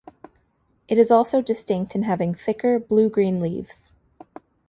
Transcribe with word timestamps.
It 0.87 0.97
is 0.97 1.11
also 1.11 1.43
distinct 1.43 1.93
in 1.93 2.01
having 2.01 2.33
thicker, 2.33 2.79
blue-green 2.79 3.39
leaves. 3.39 3.93